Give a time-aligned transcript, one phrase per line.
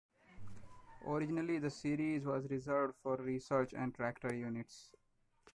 [1.05, 4.89] Originally the series was reserved for Research and Tractor units.